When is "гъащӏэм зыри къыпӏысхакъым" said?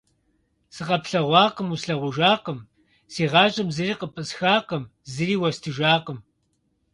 3.31-4.83